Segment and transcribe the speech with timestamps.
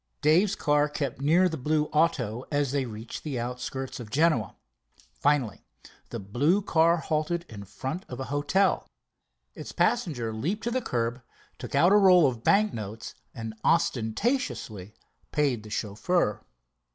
[0.23, 4.55] Dave's car kept near to the blue auto as they reached the outskirts of Genoa.
[5.13, 5.63] Finally
[6.09, 8.87] the blue car halted in front of a hotel.
[9.53, 11.21] Its passenger leaped to the curb,
[11.59, 14.95] took out a roll of banknotes, and ostentatiously
[15.31, 16.43] paid the chauffeur.